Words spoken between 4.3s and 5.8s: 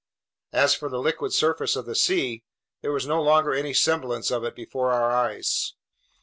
of it before our eyes.